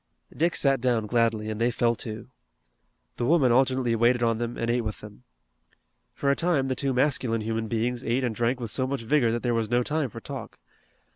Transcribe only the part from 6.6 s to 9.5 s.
the two masculine human beings ate and drank with so much vigor that